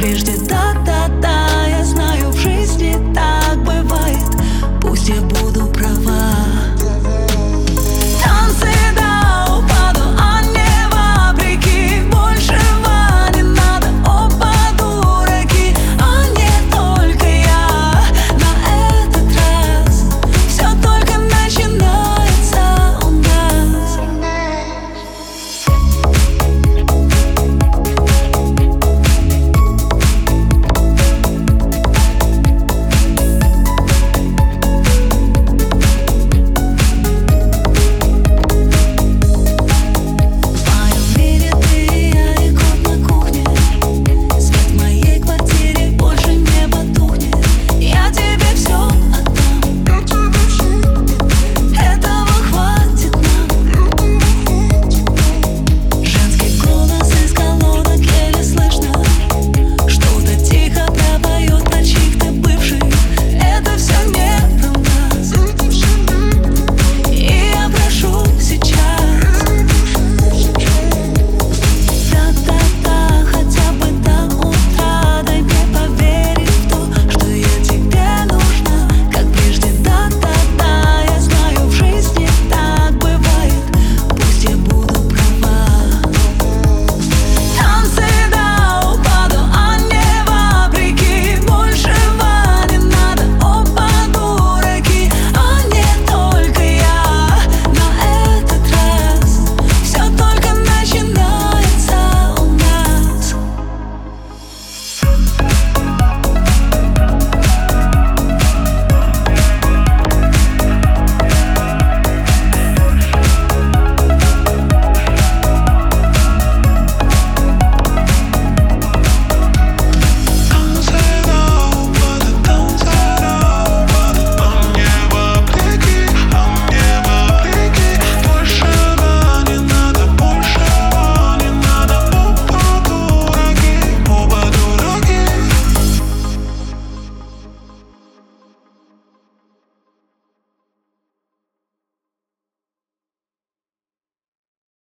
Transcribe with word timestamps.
прежде 0.00 0.39